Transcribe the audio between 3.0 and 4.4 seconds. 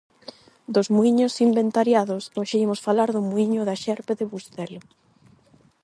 do Muíño da xerpe de